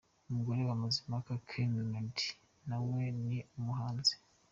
[0.29, 2.25] Umugore wa Mazimpaka Kennedy
[2.67, 4.13] na we ni umuhanzi.